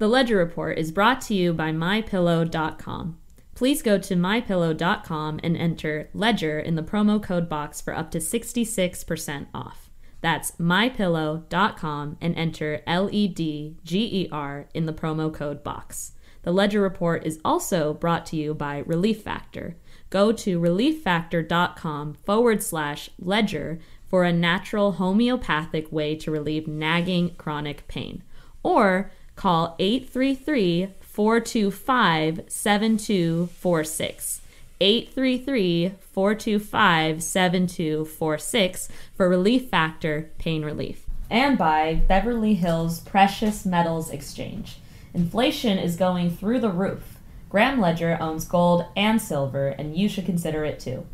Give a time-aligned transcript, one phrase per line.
[0.00, 3.18] The Ledger Report is brought to you by MyPillow.com.
[3.54, 8.18] Please go to MyPillow.com and enter Ledger in the promo code box for up to
[8.18, 9.90] 66% off.
[10.22, 16.12] That's MyPillow.com and enter L-E-D-G-E-R in the promo code box.
[16.44, 19.76] The Ledger Report is also brought to you by Relief Factor.
[20.08, 23.78] Go to relieffactor.com forward slash ledger
[24.08, 28.22] for a natural homeopathic way to relieve nagging chronic pain.
[28.62, 34.40] Or call 833 425 7246.
[34.82, 41.06] 833 425 7246 for Relief Factor Pain Relief.
[41.30, 44.76] And by Beverly Hills Precious Metals Exchange.
[45.14, 47.16] Inflation is going through the roof.
[47.48, 51.06] Graham Ledger owns gold and silver, and you should consider it too.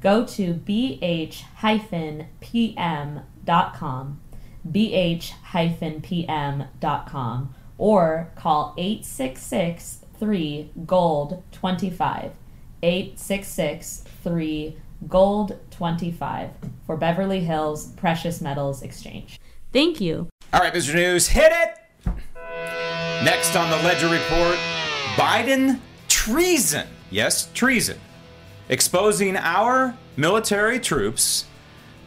[0.00, 1.40] Go to bh-pm.com,
[4.70, 5.14] bh-pm.com,
[7.78, 12.32] or call 866 3 Gold 25.
[12.82, 14.76] 866 3
[15.08, 16.50] Gold 25
[16.86, 19.40] for Beverly Hills Precious Metals Exchange.
[19.72, 20.28] Thank you.
[20.52, 20.94] All right, Mr.
[20.94, 21.78] News, hit it!
[23.24, 24.56] Next on the Ledger Report
[25.14, 26.86] Biden treason.
[27.10, 27.98] Yes, treason.
[28.68, 31.46] Exposing our military troops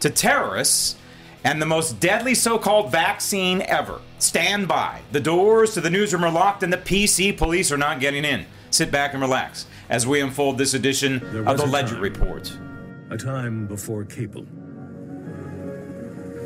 [0.00, 0.96] to terrorists
[1.44, 4.00] and the most deadly so called vaccine ever.
[4.18, 5.00] Stand by.
[5.12, 8.46] The doors to the newsroom are locked and the PC police are not getting in.
[8.70, 12.58] Sit back and relax as we unfold this edition of the Ledger time, Report.
[13.10, 14.42] A time before cable.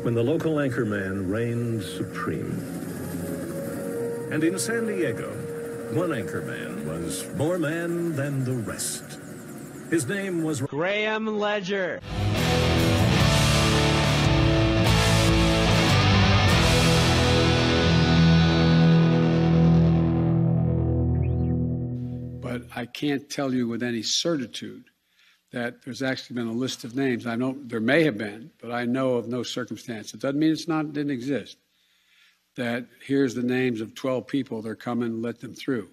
[0.03, 2.59] When the local anchorman reigned supreme.
[4.31, 5.29] And in San Diego,
[5.93, 9.19] one anchorman was more man than the rest.
[9.89, 11.99] His name was Graham Ledger.
[22.73, 24.85] I can't tell you with any certitude
[25.51, 27.27] that there's actually been a list of names.
[27.27, 30.13] I know there may have been, but I know of no circumstance.
[30.13, 31.57] It doesn't mean it's not didn't exist.
[32.55, 34.61] That here's the names of 12 people.
[34.61, 35.21] They're coming.
[35.21, 35.89] Let them through.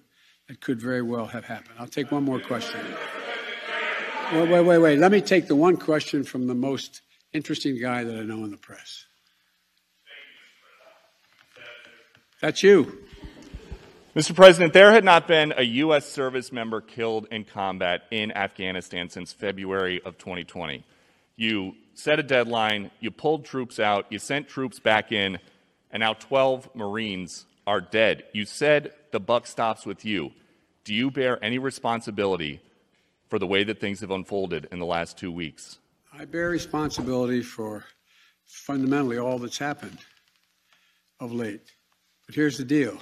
[0.47, 1.75] It could very well have happened.
[1.77, 2.79] I'll take one more question.
[4.33, 4.99] Wait, wait, wait, wait.
[4.99, 7.01] Let me take the one question from the most
[7.33, 9.05] interesting guy that I know in the press.
[12.41, 13.08] That's you.
[14.19, 14.35] Mr.
[14.35, 16.05] President, there had not been a U.S.
[16.05, 20.83] service member killed in combat in Afghanistan since February of 2020.
[21.37, 25.39] You set a deadline, you pulled troops out, you sent troops back in,
[25.89, 28.25] and now 12 Marines are dead.
[28.33, 30.31] You said the buck stops with you.
[30.83, 32.59] Do you bear any responsibility
[33.29, 35.79] for the way that things have unfolded in the last two weeks?
[36.11, 37.85] I bear responsibility for
[38.45, 39.99] fundamentally all that's happened
[41.21, 41.71] of late.
[42.25, 42.99] But here's the deal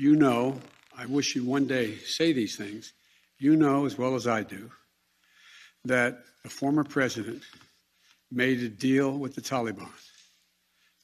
[0.00, 0.58] you know,
[0.96, 2.94] I wish you'd one day say these things.
[3.38, 4.70] You know as well as I do
[5.84, 7.42] that the former president
[8.32, 9.90] made a deal with the Taliban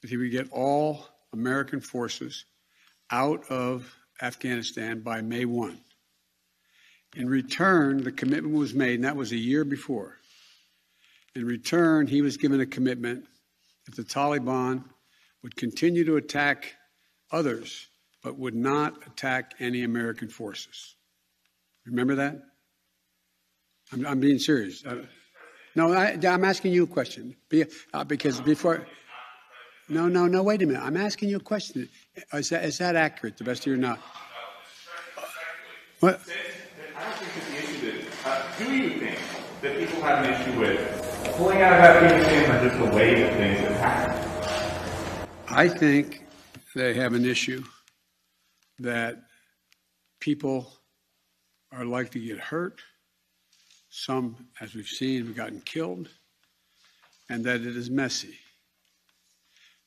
[0.01, 2.45] that he would get all American forces
[3.11, 5.77] out of Afghanistan by May 1.
[7.15, 10.17] In return, the commitment was made, and that was a year before.
[11.35, 13.25] In return, he was given a commitment
[13.85, 14.83] that the Taliban
[15.43, 16.73] would continue to attack
[17.31, 17.87] others
[18.27, 20.95] but would not attack any American forces.
[21.85, 22.35] Remember that?
[23.93, 24.85] I'm, I'm being serious.
[24.85, 25.03] Uh,
[25.75, 27.37] no, I, am asking you a question.
[27.47, 28.85] Be, uh, because before.
[29.87, 30.83] No, no, no, wait a minute.
[30.83, 31.87] I'm asking you a question.
[32.33, 34.01] Is that, is that accurate, the best of your knowledge?
[36.01, 36.19] What?
[36.97, 39.19] I don't think the issue is, uh, do you think
[39.61, 43.33] that people have an issue with pulling out of Afghanistan or just the way that
[43.37, 45.29] things have happened?
[45.47, 46.27] I think
[46.75, 47.63] they have an issue
[48.79, 49.23] that
[50.19, 50.71] people
[51.71, 52.81] are likely to get hurt.
[53.89, 56.09] Some, as we've seen, have gotten killed,
[57.29, 58.35] and that it is messy.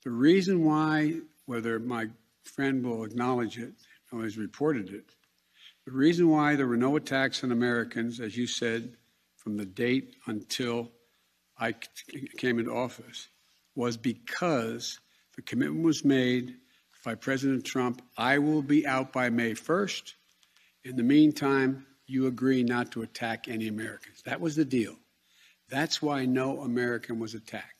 [0.02, 2.08] The reason why, whether my
[2.44, 3.72] friend will acknowledge it
[4.12, 5.04] or has reported it,
[5.84, 8.96] the reason why there were no attacks on Americans, as you said,
[9.36, 10.90] from the date until
[11.58, 11.74] I
[12.36, 13.28] came into office,
[13.74, 14.98] was because
[15.36, 16.56] the commitment was made
[17.04, 20.14] by President Trump, I will be out by May 1st,
[20.84, 24.22] In the meantime, you agree not to attack any Americans.
[24.24, 24.96] That was the deal.
[25.68, 27.74] That's why no American was attacked.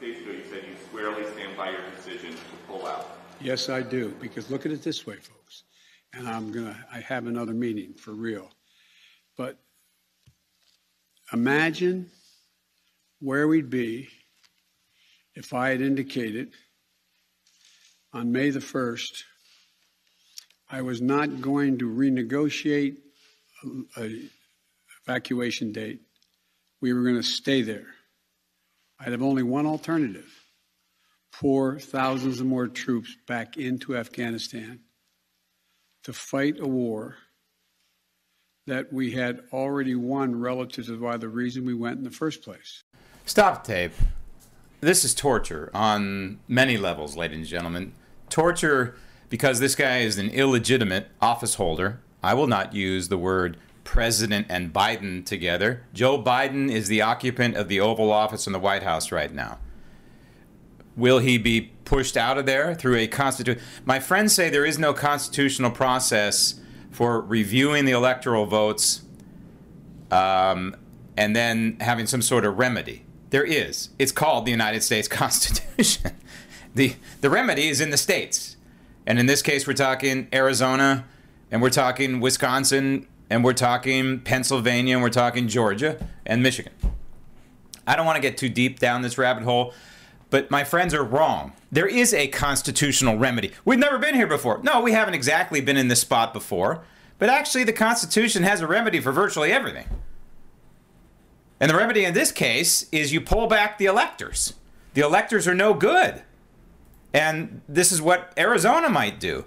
[0.00, 3.18] days ago, you said you squarely stand by your decision to pull out.
[3.40, 4.14] Yes, I do.
[4.20, 5.64] Because look at it this way, folks.
[6.12, 6.76] And I'm gonna.
[6.92, 8.50] I have another meeting for real.
[9.36, 9.58] But
[11.32, 12.10] imagine
[13.20, 14.08] where we'd be
[15.36, 16.52] if I had indicated
[18.12, 19.22] on May the 1st
[20.68, 22.96] I was not going to renegotiate
[23.96, 24.20] a, a
[25.06, 26.00] evacuation date.
[26.80, 27.86] We were going to stay there.
[28.98, 30.28] I'd have only one alternative
[31.32, 34.80] pour thousands of more troops back into Afghanistan
[36.02, 37.16] to fight a war
[38.66, 42.42] that we had already won relative to why the reason we went in the first
[42.42, 42.82] place.
[43.26, 43.92] Stop tape.
[44.80, 47.92] This is torture on many levels, ladies and gentlemen.
[48.28, 48.94] Torture
[49.30, 52.00] because this guy is an illegitimate office holder.
[52.22, 55.84] I will not use the word President and Biden together.
[55.94, 59.58] Joe Biden is the occupant of the Oval Office in the White House right now.
[60.94, 63.62] Will he be pushed out of there through a constitution?
[63.84, 69.02] My friends say there is no constitutional process for reviewing the electoral votes
[70.10, 70.76] um,
[71.16, 73.05] and then having some sort of remedy.
[73.30, 73.90] There is.
[73.98, 76.12] It's called the United States Constitution.
[76.74, 78.56] the The remedy is in the states,
[79.06, 81.04] and in this case, we're talking Arizona,
[81.50, 86.72] and we're talking Wisconsin, and we're talking Pennsylvania, and we're talking Georgia and Michigan.
[87.86, 89.72] I don't want to get too deep down this rabbit hole,
[90.30, 91.52] but my friends are wrong.
[91.70, 93.52] There is a constitutional remedy.
[93.64, 94.60] We've never been here before.
[94.62, 96.84] No, we haven't exactly been in this spot before,
[97.18, 99.86] but actually, the Constitution has a remedy for virtually everything.
[101.60, 104.54] And the remedy in this case is you pull back the electors.
[104.94, 106.22] The electors are no good.
[107.12, 109.46] And this is what Arizona might do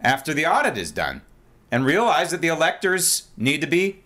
[0.00, 1.22] after the audit is done
[1.70, 4.00] and realize that the electors need to be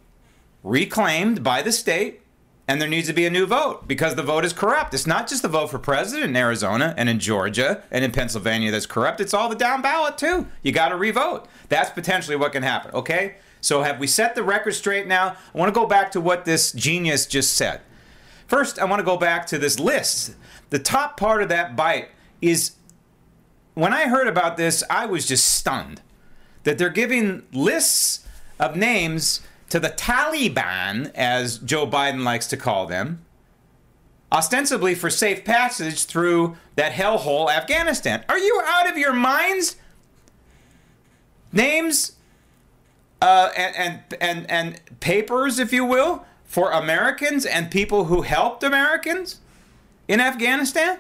[0.63, 2.23] reclaimed by the state
[2.67, 4.93] and there needs to be a new vote because the vote is corrupt.
[4.93, 8.71] It's not just the vote for president in Arizona and in Georgia and in Pennsylvania
[8.71, 10.47] that's corrupt, it's all the down ballot too.
[10.63, 11.49] You got to revote.
[11.69, 13.37] That's potentially what can happen, okay?
[13.61, 15.37] So have we set the record straight now?
[15.55, 17.81] I want to go back to what this genius just said.
[18.47, 20.35] First, I want to go back to this list.
[20.71, 22.09] The top part of that bite
[22.41, 22.73] is
[23.75, 26.01] when I heard about this, I was just stunned
[26.65, 28.27] that they're giving lists
[28.59, 29.41] of names
[29.71, 33.25] to the Taliban, as Joe Biden likes to call them,
[34.33, 38.25] ostensibly for safe passage through that hellhole Afghanistan.
[38.29, 39.77] Are you out of your minds?
[41.53, 42.13] Names
[43.21, 48.63] uh, and, and and and papers, if you will, for Americans and people who helped
[48.63, 49.41] Americans
[50.07, 50.99] in Afghanistan.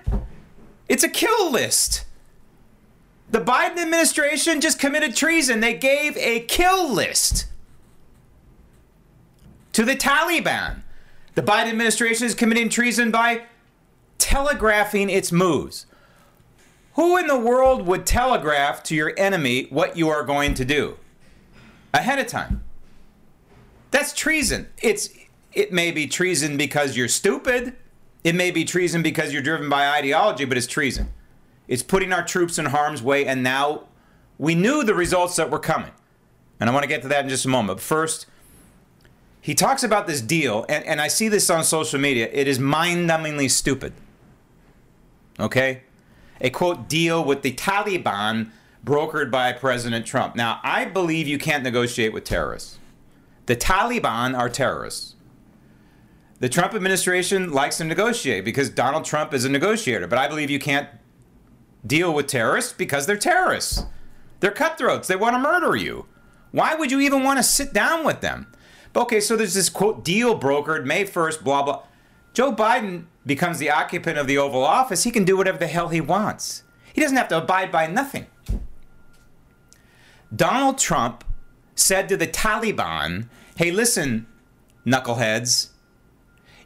[0.88, 2.04] It's a kill list.
[3.30, 5.60] The Biden administration just committed treason.
[5.60, 7.46] They gave a kill list
[9.72, 10.82] to the Taliban.
[11.34, 13.42] The Biden administration is committing treason by
[14.16, 15.86] telegraphing its moves.
[16.94, 20.96] Who in the world would telegraph to your enemy what you are going to do
[21.92, 22.64] ahead of time?
[23.90, 24.68] That's treason.
[24.82, 25.10] It's
[25.52, 27.74] it may be treason because you're stupid.
[28.22, 31.10] It may be treason because you're driven by ideology, but it's treason.
[31.66, 33.84] It's putting our troops in harm's way, and now
[34.38, 35.92] we knew the results that were coming.
[36.60, 37.78] And I want to get to that in just a moment.
[37.78, 38.26] But first,
[39.40, 42.28] he talks about this deal, and, and I see this on social media.
[42.32, 43.92] It is mind numbingly stupid.
[45.38, 45.82] Okay?
[46.40, 48.50] A quote deal with the Taliban
[48.84, 50.36] brokered by President Trump.
[50.36, 52.78] Now, I believe you can't negotiate with terrorists.
[53.46, 55.14] The Taliban are terrorists.
[56.40, 60.50] The Trump administration likes to negotiate because Donald Trump is a negotiator, but I believe
[60.50, 60.88] you can't
[61.86, 63.84] deal with terrorists because they're terrorists.
[64.40, 65.08] They're cutthroats.
[65.08, 66.06] They want to murder you.
[66.52, 68.46] Why would you even want to sit down with them?
[68.94, 71.82] Okay, so there's this quote deal brokered May 1st, blah, blah.
[72.34, 75.04] Joe Biden becomes the occupant of the Oval Office.
[75.04, 76.62] He can do whatever the hell he wants.
[76.92, 78.26] He doesn't have to abide by nothing.
[80.34, 81.24] Donald Trump
[81.74, 84.26] said to the Taliban, hey, listen,
[84.86, 85.70] knuckleheads,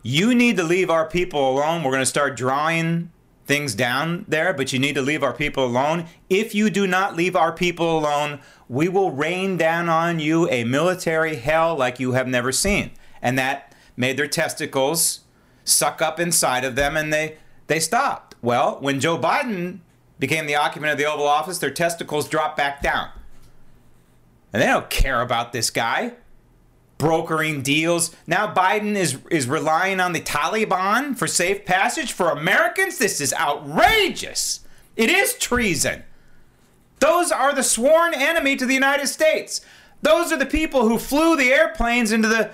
[0.03, 1.83] you need to leave our people alone.
[1.83, 3.13] We're going to start drawing
[3.45, 6.07] things down there, but you need to leave our people alone.
[6.29, 10.65] If you do not leave our people alone, we will rain down on you a
[10.65, 12.91] military hell like you have never seen.
[13.21, 15.21] And that made their testicles
[15.65, 17.37] suck up inside of them and they,
[17.69, 18.35] they stopped.
[18.43, 19.81] Well, when Joe Biden
[20.19, 23.11] became the occupant of the Oval Office, their testicles dropped back down.
[24.53, 26.13] And they don't care about this guy
[27.03, 28.15] brokering deals.
[28.29, 32.99] Now Biden is is relying on the Taliban for safe passage for Americans.
[32.99, 34.61] This is outrageous.
[34.95, 36.05] It is treason.
[37.01, 39.63] Those are the sworn enemy to the United States.
[40.03, 42.53] Those are the people who flew the airplanes into the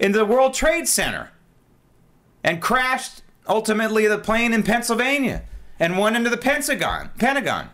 [0.00, 1.30] into the World Trade Center
[2.42, 5.44] and crashed ultimately the plane in Pennsylvania
[5.78, 7.10] and went into the Pentagon.
[7.16, 7.70] Pentagon.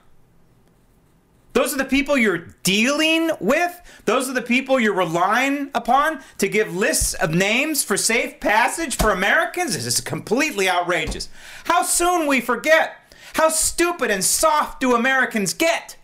[1.59, 3.81] Those are the people you're dealing with.
[4.05, 8.97] Those are the people you're relying upon to give lists of names for safe passage
[8.97, 9.75] for Americans.
[9.75, 11.29] This is completely outrageous.
[11.65, 13.13] How soon we forget.
[13.35, 15.97] How stupid and soft do Americans get?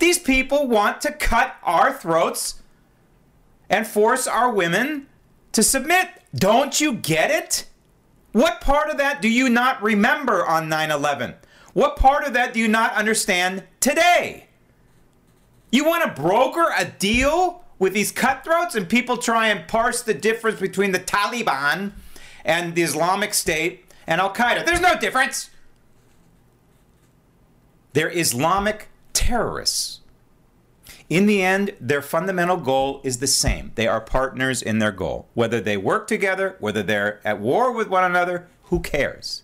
[0.00, 2.62] These people want to cut our throats
[3.70, 5.06] and force our women
[5.52, 6.08] to submit.
[6.34, 7.66] Don't you get it?
[8.32, 11.34] What part of that do you not remember on 9 11?
[11.72, 14.48] What part of that do you not understand today?
[15.70, 20.14] You want to broker a deal with these cutthroats and people try and parse the
[20.14, 21.92] difference between the Taliban
[22.44, 24.66] and the Islamic State and Al Qaeda.
[24.66, 25.50] There's no difference.
[27.94, 30.00] They're Islamic terrorists.
[31.08, 33.72] In the end, their fundamental goal is the same.
[33.74, 35.28] They are partners in their goal.
[35.34, 39.42] Whether they work together, whether they're at war with one another, who cares?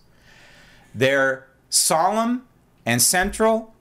[0.95, 2.47] They're solemn
[2.85, 3.73] and central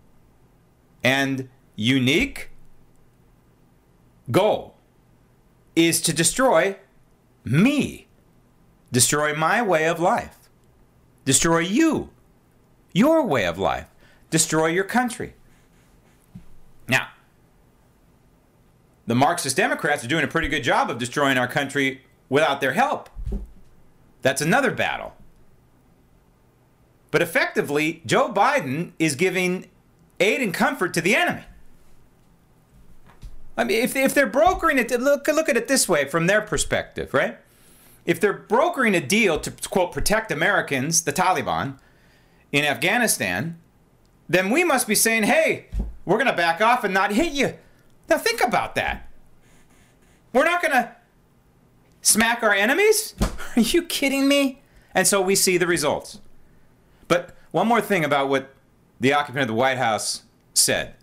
[1.02, 2.50] and unique
[4.30, 4.74] goal
[5.74, 6.76] is to destroy
[7.44, 8.06] me,
[8.92, 10.48] destroy my way of life,
[11.24, 12.10] destroy you,
[12.92, 13.86] your way of life,
[14.30, 15.34] destroy your country.
[16.88, 17.08] Now,
[19.06, 22.72] the Marxist Democrats are doing a pretty good job of destroying our country without their
[22.72, 23.08] help.
[24.20, 25.14] That's another battle.
[27.10, 29.66] But effectively, Joe Biden is giving
[30.20, 31.44] aid and comfort to the enemy.
[33.56, 36.40] I mean, if, if they're brokering it, look, look at it this way from their
[36.40, 37.38] perspective, right?
[38.06, 41.78] If they're brokering a deal to, quote, protect Americans, the Taliban,
[42.52, 43.58] in Afghanistan,
[44.28, 45.66] then we must be saying, hey,
[46.04, 47.54] we're going to back off and not hit you.
[48.08, 49.08] Now think about that.
[50.32, 50.92] We're not going to
[52.00, 53.14] smack our enemies?
[53.56, 54.62] Are you kidding me?
[54.94, 56.20] And so we see the results.
[57.08, 58.54] But one more thing about what
[59.00, 60.22] the occupant of the White House
[60.54, 60.94] said.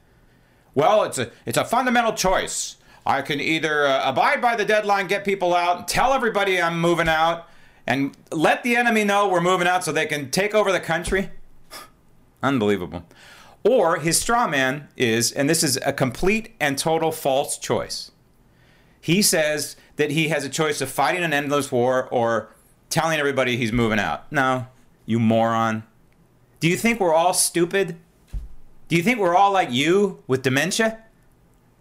[0.73, 2.77] Well, it's a it's a fundamental choice.
[3.05, 7.07] I can either uh, abide by the deadline, get people out, tell everybody I'm moving
[7.07, 7.47] out,
[7.85, 11.29] and let the enemy know we're moving out so they can take over the country.
[12.43, 13.05] Unbelievable.
[13.63, 18.11] Or his straw man is, and this is a complete and total false choice.
[18.99, 22.49] He says that he has a choice of fighting an endless war or
[22.89, 24.31] telling everybody he's moving out.
[24.31, 24.67] No,
[25.05, 25.83] you moron.
[26.59, 27.97] Do you think we're all stupid?
[28.87, 30.99] Do you think we're all like you with dementia?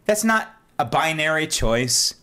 [0.05, 2.15] That's not a binary choice.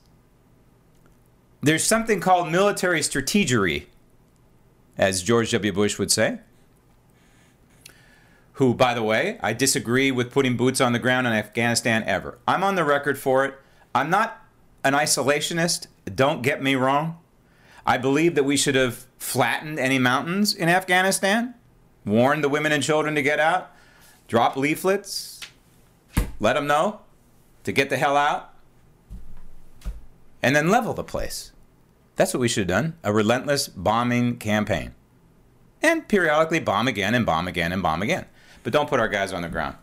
[1.62, 3.86] There's something called military strategery,
[4.98, 5.72] as George W.
[5.72, 6.39] Bush would say.
[8.53, 12.38] Who, by the way, I disagree with putting boots on the ground in Afghanistan ever.
[12.48, 13.55] I'm on the record for it.
[13.93, 14.43] I'm not
[14.84, 17.17] an isolationist, don't get me wrong.
[17.86, 21.53] I believe that we should have flattened any mountains in Afghanistan
[22.05, 23.72] warn the women and children to get out,
[24.27, 25.39] drop leaflets,
[26.39, 27.01] let them know
[27.63, 28.53] to get the hell out,
[30.41, 31.51] and then level the place.
[32.15, 34.93] That's what we should have done a relentless bombing campaign.
[35.81, 38.25] And periodically bomb again and bomb again and bomb again.
[38.63, 39.77] But don't put our guys on the ground.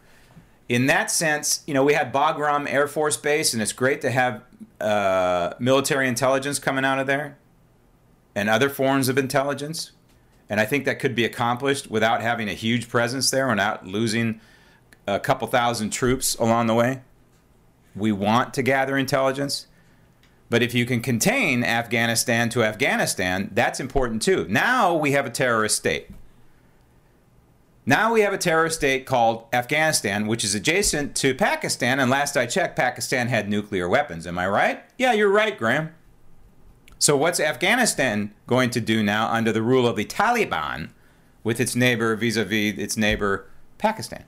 [0.68, 4.10] In that sense, you know, we had Bagram Air Force Base, and it's great to
[4.10, 4.42] have
[4.80, 7.38] uh, military intelligence coming out of there
[8.34, 9.92] and other forms of intelligence.
[10.50, 14.40] And I think that could be accomplished without having a huge presence there, without losing
[15.06, 17.02] a couple thousand troops along the way.
[17.94, 19.66] We want to gather intelligence.
[20.50, 24.46] But if you can contain Afghanistan to Afghanistan, that's important too.
[24.48, 26.08] Now we have a terrorist state.
[27.84, 32.00] Now we have a terrorist state called Afghanistan, which is adjacent to Pakistan.
[32.00, 34.26] And last I checked, Pakistan had nuclear weapons.
[34.26, 34.82] Am I right?
[34.98, 35.94] Yeah, you're right, Graham.
[36.98, 40.90] So, what's Afghanistan going to do now under the rule of the Taliban
[41.44, 43.46] with its neighbor vis a vis its neighbor
[43.78, 44.24] Pakistan?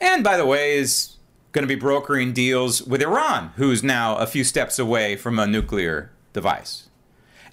[0.00, 1.16] And by the way, is
[1.52, 5.46] going to be brokering deals with Iran, who's now a few steps away from a
[5.46, 6.88] nuclear device.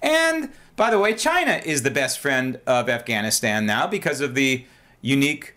[0.02, 4.66] And by the way, China is the best friend of Afghanistan now because of the
[5.00, 5.54] unique,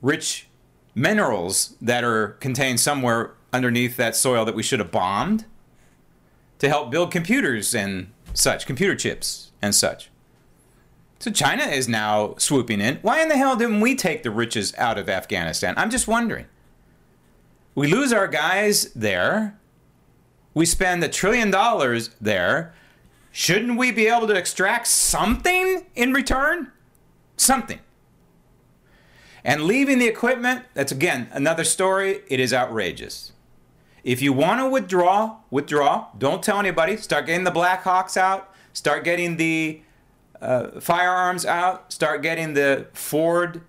[0.00, 0.48] rich
[0.94, 5.44] minerals that are contained somewhere underneath that soil that we should have bombed
[6.58, 10.10] to help build computers and such, computer chips and such.
[11.18, 12.98] So China is now swooping in.
[13.02, 15.74] Why in the hell didn't we take the riches out of Afghanistan?
[15.76, 16.46] I'm just wondering.
[17.74, 19.58] We lose our guys there.
[20.54, 22.74] We spend a trillion dollars there.
[23.32, 26.72] Shouldn't we be able to extract something in return?
[27.36, 27.80] Something.
[29.44, 32.22] And leaving the equipment, that's again another story.
[32.28, 33.32] It is outrageous.
[34.06, 36.06] If you want to withdraw, withdraw.
[36.16, 36.96] Don't tell anybody.
[36.96, 38.54] Start getting the Blackhawks out.
[38.72, 39.82] Start getting the
[40.40, 41.92] uh, firearms out.
[41.92, 43.62] Start getting the Ford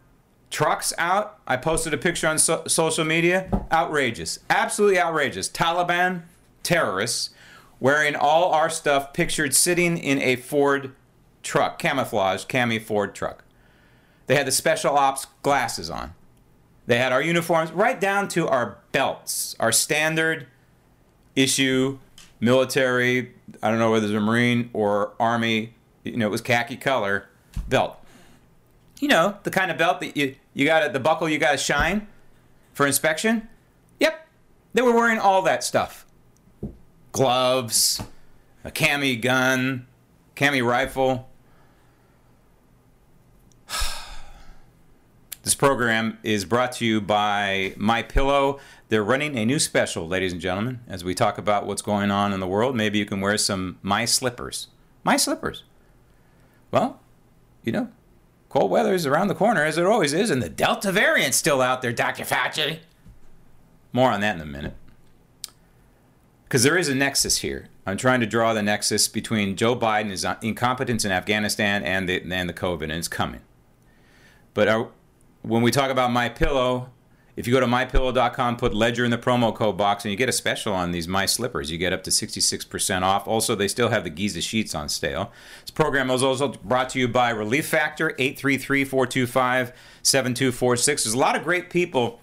[0.51, 1.39] trucks out.
[1.47, 3.65] I posted a picture on so- social media.
[3.71, 4.37] Outrageous.
[4.47, 5.49] Absolutely outrageous.
[5.49, 6.21] Taliban
[6.61, 7.31] terrorists
[7.79, 10.93] wearing all our stuff pictured sitting in a Ford
[11.41, 13.43] truck, camouflage, cami Ford truck.
[14.27, 16.13] They had the special ops glasses on.
[16.87, 20.47] They had our uniforms right down to our belts, our standard
[21.35, 21.99] issue
[22.39, 26.77] military, I don't know whether it's a Marine or Army, you know, it was khaki
[26.77, 27.27] color
[27.67, 27.97] belt.
[28.99, 31.57] You know, the kind of belt that you, you got the buckle you got to
[31.57, 32.07] shine
[32.73, 33.47] for inspection.
[33.99, 34.27] Yep,
[34.73, 36.05] they were wearing all that stuff
[37.11, 37.99] gloves,
[38.63, 39.87] a cami gun,
[40.35, 41.27] cami rifle.
[45.47, 48.59] This program is brought to you by My Pillow.
[48.89, 52.33] They're running a new special, ladies and gentlemen, as we talk about what's going on
[52.33, 52.75] in the world.
[52.75, 54.67] Maybe you can wear some My Slippers.
[55.05, 55.63] My Slippers.
[56.69, 56.99] Well,
[57.63, 57.87] you know,
[58.49, 61.61] cold weather is around the corner as it always is, and the Delta variant's still
[61.61, 62.25] out there, Dr.
[62.25, 62.79] Fauci.
[63.93, 64.75] More on that in a minute.
[66.43, 67.69] Because there is a nexus here.
[67.85, 72.21] I'm trying to draw the nexus between Joe Biden's uh, incompetence in Afghanistan and the,
[72.21, 73.39] and the COVID, and it's coming.
[74.53, 74.89] But our,
[75.47, 76.89] when we talk about my pillow
[77.37, 80.27] if you go to mypillow.com put ledger in the promo code box and you get
[80.27, 81.69] a special on these my slippers.
[81.69, 83.27] You get up to 66% off.
[83.27, 85.31] Also they still have the giza sheets on sale.
[85.61, 91.43] This program was also brought to you by relief factor 833-425-7246 there's a lot of
[91.43, 92.19] great people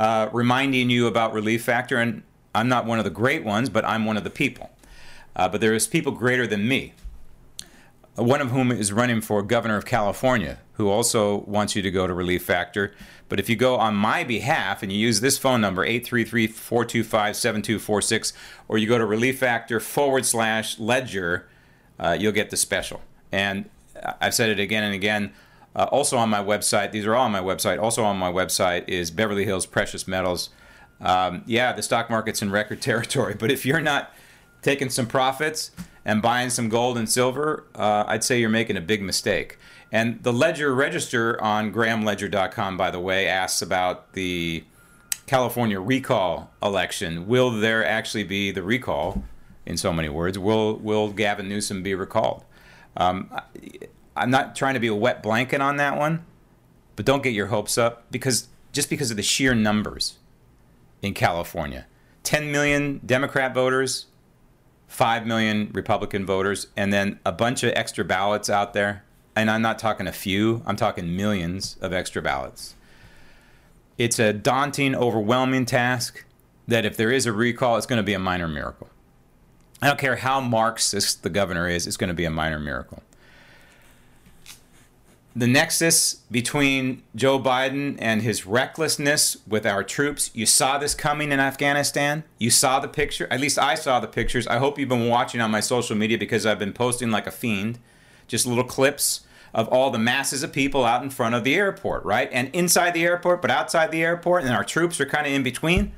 [0.00, 2.22] uh, reminding you about relief factor and
[2.54, 4.70] i'm not one of the great ones but i'm one of the people.
[5.36, 6.92] Uh, but there is people greater than me
[8.16, 12.06] one of whom is running for governor of California, who also wants you to go
[12.06, 12.94] to Relief Factor.
[13.28, 17.36] But if you go on my behalf and you use this phone number, 833 425
[17.36, 18.32] 7246,
[18.68, 21.48] or you go to Relief Factor forward slash ledger,
[21.98, 23.02] uh, you'll get the special.
[23.32, 23.68] And
[24.20, 25.32] I've said it again and again.
[25.74, 27.82] Uh, also on my website, these are all on my website.
[27.82, 30.50] Also on my website is Beverly Hills Precious Metals.
[31.00, 34.14] Um, yeah, the stock market's in record territory, but if you're not
[34.62, 35.70] taking some profits,
[36.06, 39.58] and buying some gold and silver, uh, I'd say you're making a big mistake.
[39.90, 44.62] And the Ledger Register on grahamledger.com, by the way, asks about the
[45.26, 47.26] California recall election.
[47.26, 49.24] Will there actually be the recall?
[49.66, 52.44] In so many words, will will Gavin Newsom be recalled?
[52.96, 53.28] Um,
[54.16, 56.24] I'm not trying to be a wet blanket on that one,
[56.94, 60.18] but don't get your hopes up because just because of the sheer numbers
[61.02, 61.86] in California,
[62.22, 64.06] 10 million Democrat voters,
[64.88, 69.04] 5 million Republican voters, and then a bunch of extra ballots out there.
[69.34, 72.74] And I'm not talking a few, I'm talking millions of extra ballots.
[73.98, 76.24] It's a daunting, overwhelming task
[76.68, 78.88] that if there is a recall, it's going to be a minor miracle.
[79.82, 83.02] I don't care how Marxist the governor is, it's going to be a minor miracle
[85.36, 90.30] the nexus between Joe Biden and his recklessness with our troops.
[90.32, 92.24] You saw this coming in Afghanistan.
[92.38, 93.28] You saw the picture.
[93.30, 94.46] At least I saw the pictures.
[94.46, 97.30] I hope you've been watching on my social media because I've been posting like a
[97.30, 97.78] fiend,
[98.26, 102.02] just little clips of all the masses of people out in front of the airport,
[102.06, 102.30] right?
[102.32, 105.42] And inside the airport, but outside the airport, and our troops are kind of in
[105.42, 105.92] between.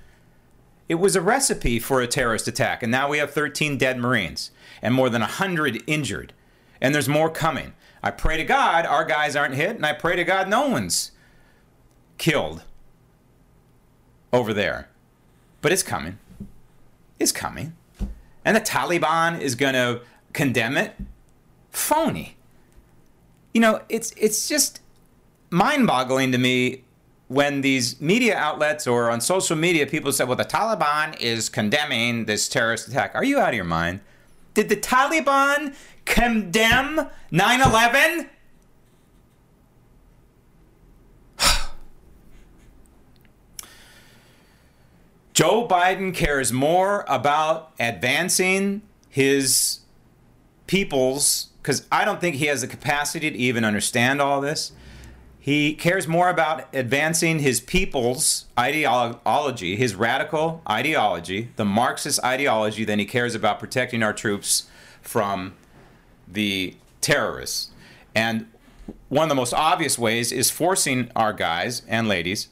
[0.89, 2.83] It was a recipe for a terrorist attack.
[2.83, 4.51] And now we have 13 dead Marines
[4.83, 6.33] and more than 100 injured.
[6.81, 7.75] And there's more coming.
[8.03, 11.13] I pray to God our guys aren't hit, and I pray to God no one's
[12.17, 12.63] killed
[14.33, 14.89] over there.
[15.61, 16.19] But it's coming.
[17.19, 17.75] It's coming.
[18.45, 20.95] And the Taliban is going to condemn it.
[21.71, 22.37] Phony.
[23.53, 24.81] You know, it's it's just
[25.51, 26.85] mind-boggling to me
[27.27, 32.27] when these media outlets or on social media people say, "Well, the Taliban is condemning
[32.27, 34.01] this terrorist attack." Are you out of your mind?
[34.55, 35.75] Did the Taliban
[36.09, 38.31] condemn 9 11?
[45.35, 49.81] Joe Biden cares more about advancing his
[50.67, 54.73] people's, because I don't think he has the capacity to even understand all this.
[55.41, 62.99] He cares more about advancing his people's ideology, his radical ideology, the Marxist ideology, than
[62.99, 64.69] he cares about protecting our troops
[65.01, 65.55] from
[66.31, 67.71] the terrorists.
[68.15, 68.47] And
[69.09, 72.49] one of the most obvious ways is forcing our guys and ladies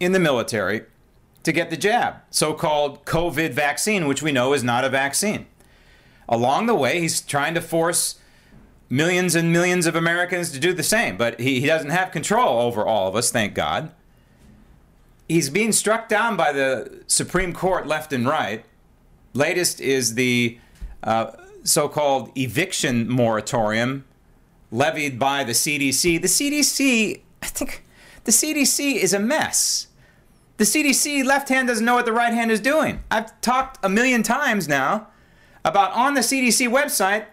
[0.00, 0.82] in the military
[1.42, 5.46] to get the jab, so called COVID vaccine, which we know is not a vaccine.
[6.28, 8.16] Along the way, he's trying to force
[8.88, 12.60] millions and millions of Americans to do the same, but he, he doesn't have control
[12.60, 13.92] over all of us, thank God.
[15.28, 18.64] He's being struck down by the Supreme Court left and right.
[19.32, 20.58] Latest is the
[21.02, 21.32] uh,
[21.66, 24.04] so called eviction moratorium
[24.70, 26.20] levied by the CDC.
[26.20, 27.84] The CDC, I think
[28.24, 29.88] the CDC is a mess.
[30.56, 33.02] The CDC left hand doesn't know what the right hand is doing.
[33.10, 35.08] I've talked a million times now
[35.64, 37.26] about on the CDC website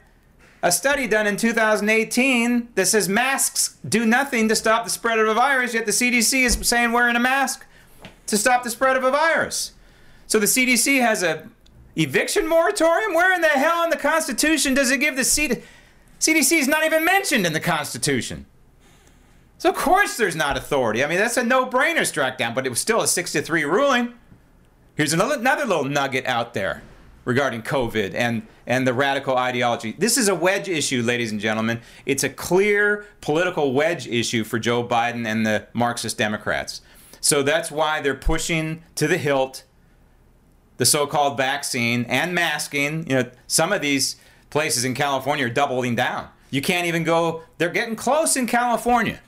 [0.61, 5.27] a study done in 2018 that says masks do nothing to stop the spread of
[5.27, 7.65] a virus, yet the CDC is saying wearing a mask
[8.27, 9.73] to stop the spread of a virus.
[10.25, 11.49] So the CDC has a
[11.95, 13.13] eviction moratorium?
[13.13, 15.63] Where in the hell in the Constitution does it give the CDC?
[16.19, 18.45] CDC is not even mentioned in the Constitution.
[19.57, 21.03] So of course there's not authority.
[21.03, 23.63] I mean that's a no-brainer struck down, but it was still a six to three
[23.63, 24.13] ruling.
[24.95, 26.83] Here's another another little nugget out there
[27.25, 29.95] regarding COVID and, and the radical ideology.
[29.97, 31.81] This is a wedge issue, ladies and gentlemen.
[32.05, 36.81] It's a clear political wedge issue for Joe Biden and the Marxist Democrats.
[37.21, 39.63] So that's why they're pushing to the hilt
[40.77, 43.09] the so-called vaccine and masking.
[43.09, 44.15] You know, some of these
[44.49, 46.29] places in California are doubling down.
[46.49, 47.43] You can't even go.
[47.57, 49.19] They're getting close in California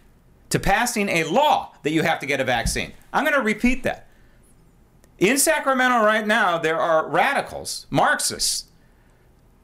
[0.49, 2.93] to passing a law that you have to get a vaccine.
[3.11, 4.07] I'm going to repeat that.
[5.17, 8.65] In Sacramento right now, there are radicals, Marxists,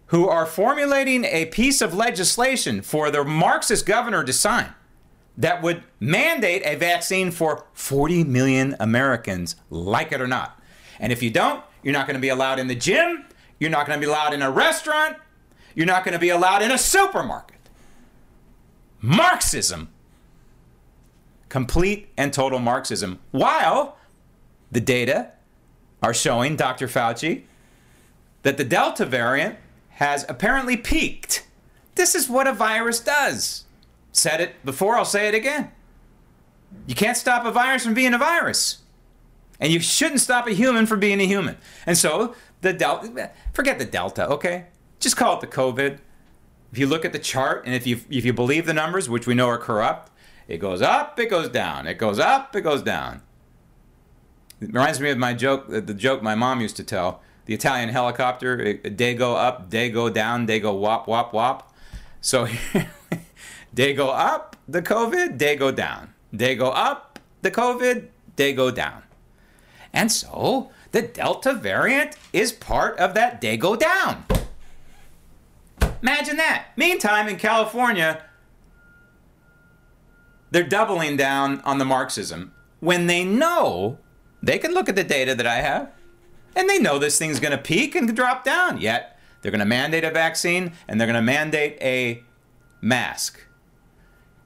[0.08, 4.74] who are formulating a piece of legislation for the Marxist governor to sign
[5.38, 10.60] that would mandate a vaccine for 40 million Americans, like it or not.
[11.00, 13.26] And if you don't, you're not going to be allowed in the gym,
[13.60, 15.17] you're not going to be allowed in a restaurant,
[15.76, 17.58] you're not going to be allowed in a supermarket.
[19.02, 19.89] Marxism.
[21.50, 23.20] Complete and total Marxism.
[23.32, 23.98] While
[24.72, 25.34] the data
[26.02, 26.88] are showing, Dr.
[26.88, 27.44] Fauci,
[28.44, 29.58] that the Delta variant
[29.89, 31.46] has apparently peaked.
[31.96, 33.65] This is what a virus does.
[34.12, 35.72] Said it before, I'll say it again.
[36.88, 38.80] You can't stop a virus from being a virus.
[39.62, 41.56] And you shouldn't stop a human from being a human.
[41.86, 44.65] And so the Delta, forget the Delta, okay?
[45.00, 46.00] Just call it the COVID.
[46.71, 49.28] If you look at the chart and if you if you believe the numbers, which
[49.28, 50.12] we know are corrupt,
[50.47, 53.21] it goes up, it goes down, it goes up, it goes down.
[54.60, 57.21] It reminds me of my joke, uh, the joke my mom used to tell.
[57.45, 61.74] The Italian helicopter, they go up, they go down, they go wop, wop, wop.
[62.21, 62.47] So
[63.74, 66.13] they go up, the COVID, they go down.
[66.32, 69.04] They go up, the COVID, they go down.
[69.93, 74.25] And so the Delta variant is part of that day go down.
[76.01, 76.67] Imagine that.
[76.75, 78.23] Meantime, in California,
[80.49, 83.99] they're doubling down on the Marxism when they know
[84.41, 85.91] they can look at the data that I have,
[86.56, 88.82] and they know this thing's going to peak and drop down.
[88.82, 92.23] Yet, they're going to mandate a vaccine and they're going to mandate a
[92.80, 93.39] mask.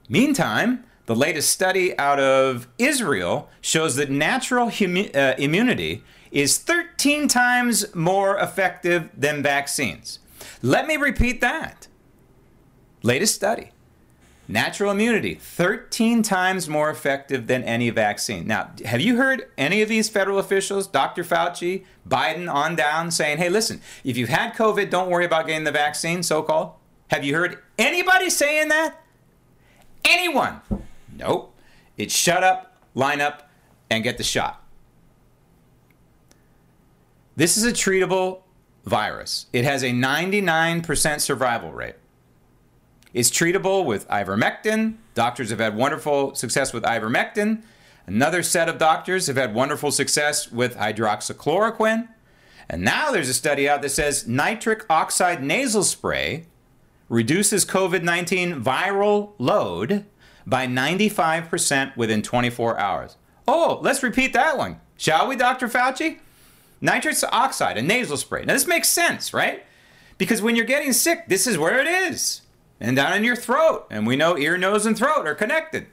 [0.08, 7.94] Meantime, the latest study out of Israel shows that natural uh, immunity is 13 times
[7.94, 10.18] more effective than vaccines.
[10.62, 11.88] Let me repeat that.
[13.02, 13.70] Latest study
[14.48, 18.46] Natural immunity, 13 times more effective than any vaccine.
[18.46, 21.24] Now, have you heard any of these federal officials, Dr.
[21.24, 25.64] Fauci, Biden on down, saying, hey, listen, if you've had COVID, don't worry about getting
[25.64, 26.74] the vaccine, so called?
[27.10, 29.00] Have you heard anybody saying that?
[30.04, 30.60] Anyone?
[31.18, 31.56] Nope.
[31.96, 33.48] It's shut up, line up,
[33.90, 34.62] and get the shot.
[37.36, 38.42] This is a treatable
[38.84, 39.46] virus.
[39.52, 41.96] It has a 99% survival rate
[43.12, 44.96] It's treatable with ivermectin.
[45.14, 47.62] Doctors have had wonderful success with ivermectin.
[48.06, 52.08] Another set of doctors have had wonderful success with hydroxychloroquine.
[52.68, 56.46] And now there's a study out that says nitric oxide nasal spray
[57.08, 60.04] reduces COVID 19 viral load
[60.46, 63.16] by 95% within 24 hours.
[63.48, 65.68] Oh, let's repeat that one, shall we, Dr.
[65.68, 66.18] Fauci?
[66.80, 68.44] Nitric oxide, a nasal spray.
[68.44, 69.64] Now, this makes sense, right?
[70.18, 72.42] Because when you're getting sick, this is where it is
[72.80, 73.86] and down in your throat.
[73.90, 75.86] And we know ear, nose, and throat are connected.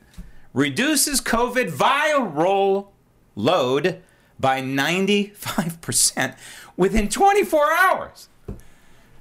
[0.54, 2.88] Reduces COVID viral
[3.36, 4.02] load
[4.40, 6.38] by 95%
[6.78, 8.30] within 24 hours.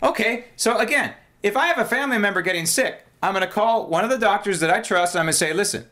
[0.03, 3.87] Okay, so again, if I have a family member getting sick, I'm going to call
[3.87, 5.87] one of the doctors that I trust I'm going to say, listen,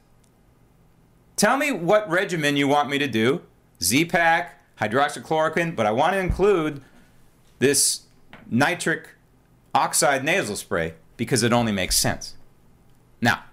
[1.36, 3.42] tell me what regimen you want me to do
[3.82, 6.82] Z-Pak, hydroxychloroquine, but I want to include
[7.60, 8.02] this
[8.50, 9.10] nitric
[9.74, 12.34] oxide nasal spray because it only makes sense.
[13.20, 13.44] Now,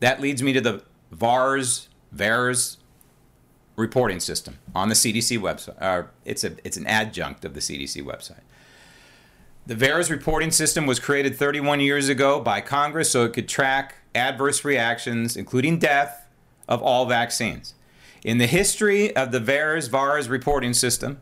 [0.00, 0.82] that leads me to the
[1.12, 2.78] VARS, VAERS
[3.76, 5.76] reporting system on the CDC website.
[5.80, 8.40] Uh, it's, a, it's an adjunct of the CDC website.
[9.66, 13.96] The VAERS reporting system was created 31 years ago by Congress so it could track
[14.14, 16.28] adverse reactions, including death,
[16.68, 17.74] of all vaccines.
[18.22, 21.20] In the history of the VAERS VAERS reporting system,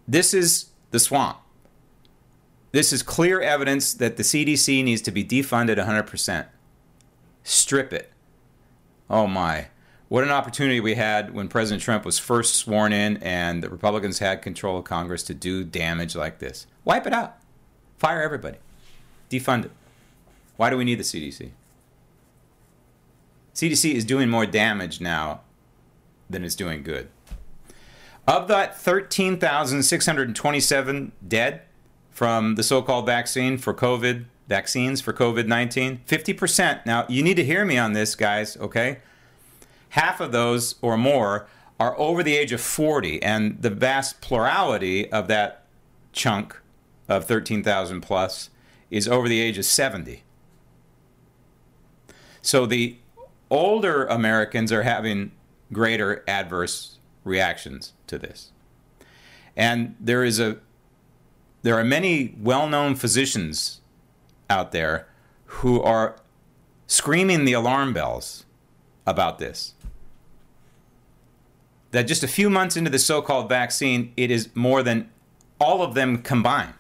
[0.07, 1.39] This is the swamp.
[2.73, 6.47] This is clear evidence that the CDC needs to be defunded 100%.
[7.43, 8.13] Strip it.
[9.09, 9.69] Oh my.
[10.09, 14.19] What an opportunity we had when President Trump was first sworn in and the Republicans
[14.19, 16.67] had control of Congress to do damage like this.
[16.85, 17.37] Wipe it out.
[17.99, 18.59] Fire everybody.
[19.31, 19.71] Defund it.
[20.57, 21.51] Why do we need the CDC?
[23.55, 25.41] CDC is doing more damage now
[26.29, 27.09] than it's doing good.
[28.27, 31.63] Of that 13,627 dead
[32.11, 36.87] from the so called vaccine for COVID, vaccines for COVID 19, 50%.
[36.87, 38.99] Now, you need to hear me on this, guys, okay?
[39.91, 41.49] Half of those or more
[41.81, 45.65] are over the age of 40, and the vast plurality of that
[46.13, 46.61] chunk
[47.09, 48.51] of 13,000 plus
[48.91, 50.23] is over the age of 70.
[52.43, 52.99] So the
[53.51, 55.33] older Americans are having
[55.73, 58.53] greater adverse reactions to this.
[59.57, 60.59] And there is a
[61.63, 63.83] there are many well-known physicians
[64.49, 65.07] out there
[65.45, 66.17] who are
[66.87, 68.47] screaming the alarm bells
[69.07, 69.75] about this.
[71.91, 75.11] That just a few months into the so-called vaccine, it is more than
[75.61, 76.75] all of them combined.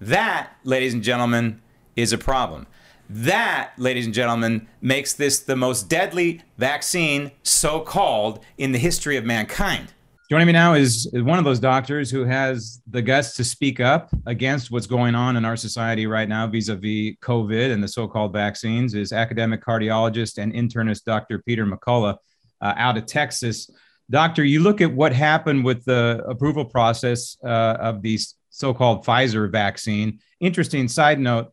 [0.00, 1.62] That, ladies and gentlemen,
[1.96, 2.66] is a problem.
[3.10, 9.16] That, ladies and gentlemen, makes this the most deadly vaccine, so called, in the history
[9.16, 9.94] of mankind.
[10.30, 14.10] Joining me now is, one of those doctors who has the guts to speak up
[14.26, 17.88] against what's going on in our society right now vis a vis COVID and the
[17.88, 21.38] so called vaccines, is academic cardiologist and internist Dr.
[21.38, 22.18] Peter McCullough
[22.60, 23.70] uh, out of Texas.
[24.10, 28.18] Doctor, you look at what happened with the approval process uh, of the
[28.50, 30.18] so called Pfizer vaccine.
[30.40, 31.52] Interesting side note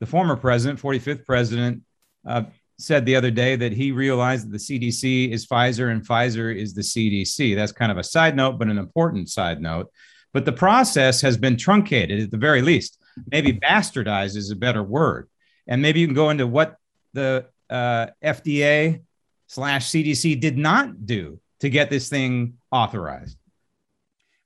[0.00, 1.82] the former president, 45th president,
[2.26, 2.42] uh,
[2.78, 6.74] said the other day that he realized that the CDC is Pfizer and Pfizer is
[6.74, 7.54] the CDC.
[7.54, 9.90] That's kind of a side note, but an important side note.
[10.32, 12.98] But the process has been truncated at the very least.
[13.30, 15.28] Maybe bastardized is a better word.
[15.66, 16.76] And maybe you can go into what
[17.12, 19.02] the uh, FDA
[19.48, 23.36] slash CDC did not do to get this thing authorized.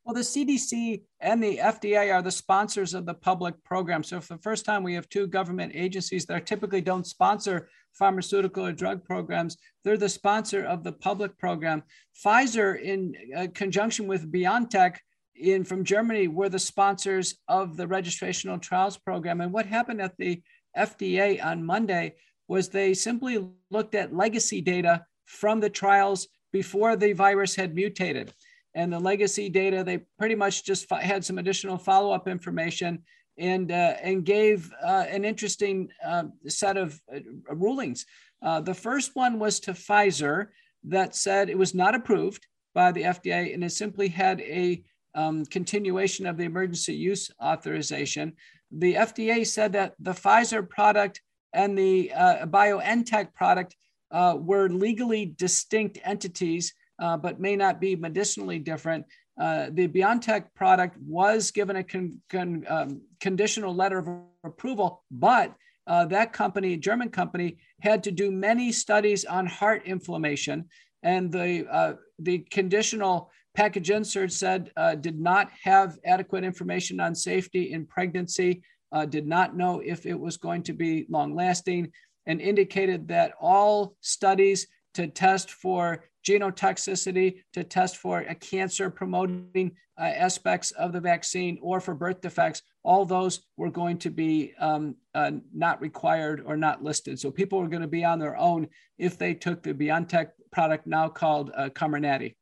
[0.05, 4.05] Well, the CDC and the FDA are the sponsors of the public program.
[4.05, 8.67] So, for the first time, we have two government agencies that typically don't sponsor pharmaceutical
[8.67, 9.57] or drug programs.
[9.83, 11.85] They're the sponsor of the public program.
[12.23, 14.97] Pfizer, in uh, conjunction with BioNTech,
[15.37, 19.41] in from Germany, were the sponsors of the registrational trials program.
[19.41, 20.43] And what happened at the
[20.77, 27.15] FDA on Monday was they simply looked at legacy data from the trials before the
[27.15, 28.35] virus had mutated
[28.75, 33.03] and the legacy data, they pretty much just had some additional follow-up information
[33.39, 37.21] and uh, and gave uh, an interesting uh, set of uh,
[37.55, 38.07] rulings.
[38.43, 40.49] Uh, the first one was to Pfizer
[40.85, 44.83] that said it was not approved by the FDA and it simply had a
[45.15, 48.35] um, continuation of the emergency use authorization.
[48.71, 51.21] The FDA said that the Pfizer product
[51.53, 53.77] and the uh, BioNTech product
[54.13, 59.05] were legally distinct entities uh, but may not be medicinally different.
[59.41, 64.09] Uh, the BioNTech product was given a con- con- um, conditional letter of
[64.45, 65.55] approval, but
[65.87, 70.67] uh, that company, German company, had to do many studies on heart inflammation,
[71.03, 77.15] and the uh, the conditional package insert said uh, did not have adequate information on
[77.15, 81.93] safety in pregnancy, uh, did not know if it was going to be long lasting,
[82.27, 89.73] and indicated that all studies to test for genotoxicity to test for a cancer promoting
[89.99, 94.53] uh, aspects of the vaccine or for birth defects, all those were going to be
[94.59, 97.19] um, uh, not required or not listed.
[97.21, 100.87] So people were going to be on their own if they took the BioNTech product
[100.87, 102.35] now called uh, Comirnaty.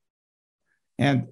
[0.99, 1.29] And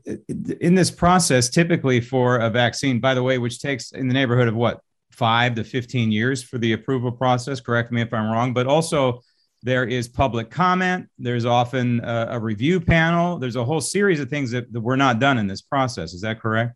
[0.61, 4.49] in this process, typically for a vaccine, by the way, which takes in the neighborhood
[4.49, 8.55] of what, five to 15 years for the approval process, correct me if I'm wrong,
[8.55, 9.21] but also
[9.63, 11.09] there is public comment.
[11.19, 13.39] There's often a, a review panel.
[13.39, 16.15] There's a whole series of things that, that were not done in this process.
[16.15, 16.75] Is that correct?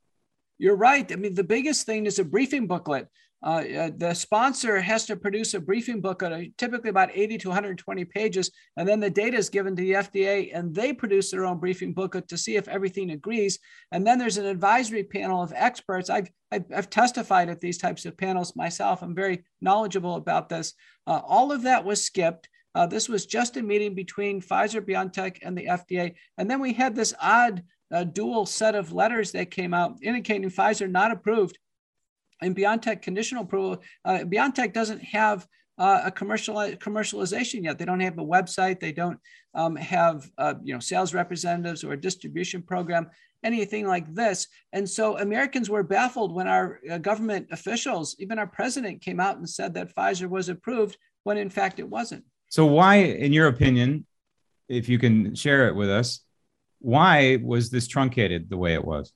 [0.58, 1.10] You're right.
[1.10, 3.08] I mean, the biggest thing is a briefing booklet.
[3.44, 7.48] Uh, uh, the sponsor has to produce a briefing booklet, uh, typically about 80 to
[7.48, 11.44] 120 pages, and then the data is given to the FDA, and they produce their
[11.44, 13.58] own briefing booklet to see if everything agrees.
[13.92, 16.08] And then there's an advisory panel of experts.
[16.08, 19.02] I've I've, I've testified at these types of panels myself.
[19.02, 20.72] I'm very knowledgeable about this.
[21.06, 22.48] Uh, all of that was skipped.
[22.74, 26.14] Uh, this was just a meeting between Pfizer, BioNTech, and the FDA.
[26.38, 30.50] And then we had this odd uh, dual set of letters that came out indicating
[30.50, 31.58] Pfizer not approved
[32.42, 33.82] and BioNTech conditional approval.
[34.04, 35.46] Uh, BioNTech doesn't have
[35.78, 37.78] uh, a commercial commercialization yet.
[37.78, 38.78] They don't have a website.
[38.78, 39.18] They don't
[39.54, 43.10] um, have uh, you know sales representatives or a distribution program,
[43.42, 44.46] anything like this.
[44.72, 49.36] And so Americans were baffled when our uh, government officials, even our president, came out
[49.36, 52.24] and said that Pfizer was approved when in fact it wasn't.
[52.54, 54.06] So, why, in your opinion,
[54.68, 56.20] if you can share it with us,
[56.78, 59.12] why was this truncated the way it was?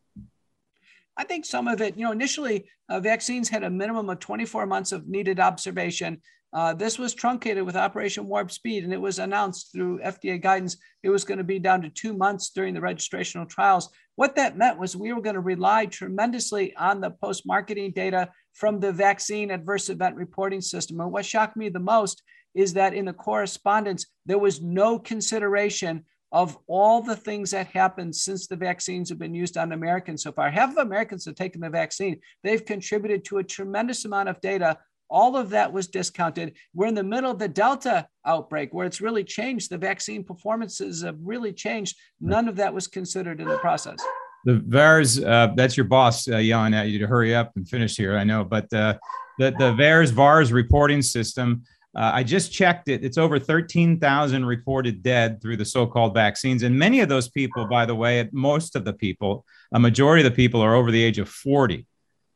[1.16, 4.66] I think some of it, you know, initially uh, vaccines had a minimum of 24
[4.66, 6.20] months of needed observation.
[6.52, 10.76] Uh, this was truncated with Operation Warp Speed, and it was announced through FDA guidance
[11.04, 13.88] it was going to be down to two months during the registrational trials.
[14.16, 18.30] What that meant was we were going to rely tremendously on the post marketing data
[18.54, 21.00] from the vaccine adverse event reporting system.
[21.00, 22.24] And what shocked me the most
[22.58, 28.14] is that in the correspondence, there was no consideration of all the things that happened
[28.14, 30.50] since the vaccines have been used on Americans so far.
[30.50, 32.18] Half of Americans have taken the vaccine.
[32.42, 34.76] They've contributed to a tremendous amount of data.
[35.08, 36.54] All of that was discounted.
[36.74, 39.70] We're in the middle of the Delta outbreak where it's really changed.
[39.70, 41.96] The vaccine performances have really changed.
[42.20, 43.98] None of that was considered in the process.
[44.46, 47.96] The VARS, uh, that's your boss uh, yelling at you to hurry up and finish
[47.96, 48.94] here, I know, but uh,
[49.38, 51.62] the, the VAERS VARS reporting system
[51.98, 53.04] uh, I just checked it.
[53.04, 56.62] It's over 13,000 reported dead through the so called vaccines.
[56.62, 60.30] And many of those people, by the way, most of the people, a majority of
[60.30, 61.84] the people are over the age of 40.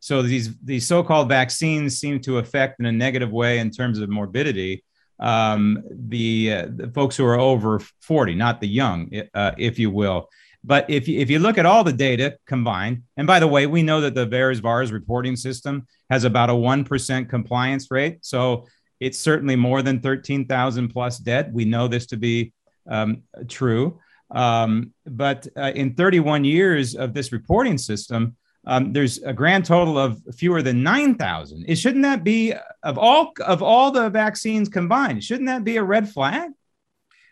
[0.01, 4.01] So these, these so called vaccines seem to affect in a negative way in terms
[4.01, 4.83] of morbidity
[5.21, 9.93] um, the, uh, the, folks who are over 40, not the young, uh, if you
[9.93, 10.29] will.
[10.65, 13.69] But if you, if you look at all the data combined, and by the way,
[13.69, 18.19] we know that the VAERS VARS reporting system has about a 1% compliance rate.
[18.23, 18.67] So
[19.03, 21.53] it's certainly more than 13,000 plus dead.
[21.53, 22.53] We know this to be
[22.89, 23.99] um, true.
[24.31, 29.99] Um, but uh, in 31 years of this reporting system, um, there's a grand total
[29.99, 31.65] of fewer than 9,000.
[31.67, 35.25] It shouldn't that be of all of all the vaccines combined?
[35.25, 36.53] Shouldn't that be a red flag?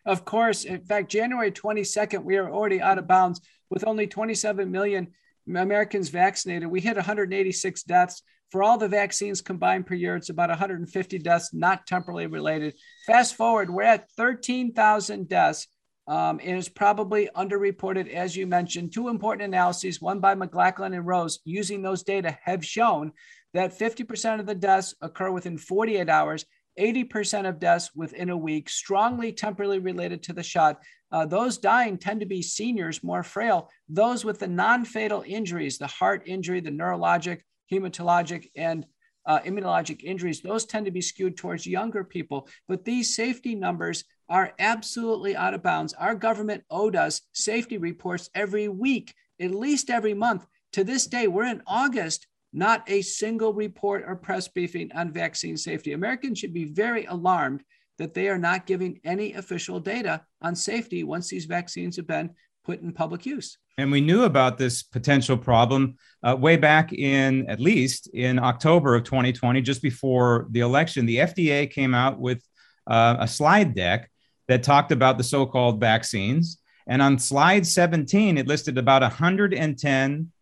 [0.05, 0.65] Of course.
[0.65, 5.13] In fact, January 22nd, we are already out of bounds with only 27 million
[5.49, 6.69] Americans vaccinated.
[6.69, 8.23] We hit 186 deaths.
[8.51, 12.75] For all the vaccines combined per year, it's about 150 deaths, not temporally related.
[13.07, 15.69] Fast forward, we're at 13,000 deaths.
[16.09, 18.93] Um, and it's probably underreported, as you mentioned.
[18.93, 23.13] Two important analyses, one by McLachlan and Rose, using those data, have shown
[23.55, 26.45] that 50% of the deaths occur within 48 hours,
[26.79, 30.81] 80% of deaths within a week, strongly temporally related to the shot.
[31.13, 33.69] Uh, those dying tend to be seniors, more frail.
[33.89, 38.87] Those with the non fatal injuries, the heart injury, the neurologic, hematologic, and
[39.27, 42.49] uh, immunologic injuries, those tend to be skewed towards younger people.
[42.69, 45.93] But these safety numbers are absolutely out of bounds.
[45.95, 50.47] Our government owed us safety reports every week, at least every month.
[50.73, 55.57] To this day, we're in August, not a single report or press briefing on vaccine
[55.57, 55.93] safety.
[55.93, 57.63] Americans should be very alarmed
[57.99, 62.31] that they are not giving any official data on safety once these vaccines have been
[62.65, 63.59] put in public use.
[63.81, 68.95] And we knew about this potential problem uh, way back in, at least in October
[68.95, 71.07] of 2020, just before the election.
[71.07, 72.43] The FDA came out with
[72.87, 74.11] uh, a slide deck
[74.49, 76.59] that talked about the so called vaccines.
[76.87, 80.33] And on slide 17, it listed about 110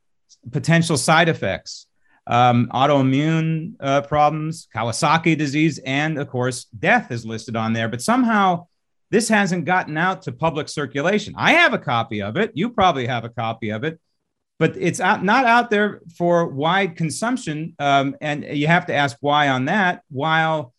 [0.51, 1.86] potential side effects
[2.28, 7.89] um, autoimmune uh, problems, Kawasaki disease, and of course, death is listed on there.
[7.89, 8.66] But somehow
[9.11, 11.34] this hasn't gotten out to public circulation.
[11.36, 12.52] I have a copy of it.
[12.54, 13.98] You probably have a copy of it,
[14.59, 17.74] but it's out, not out there for wide consumption.
[17.78, 20.74] Um, and you have to ask why on that, while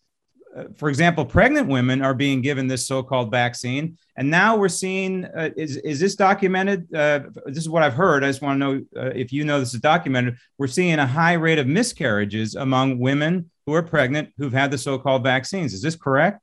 [0.56, 5.24] uh, for example, pregnant women are being given this so-called vaccine, and now we're seeing
[5.24, 6.92] uh, is is this documented?
[6.92, 8.24] Uh, this is what I've heard.
[8.24, 10.38] I just want to know uh, if you know this is documented.
[10.58, 14.78] We're seeing a high rate of miscarriages among women who are pregnant who've had the
[14.78, 15.72] so-called vaccines.
[15.72, 16.40] Is this correct?